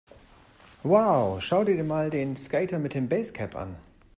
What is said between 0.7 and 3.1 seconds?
Wow, schau dir mal den Skater mit dem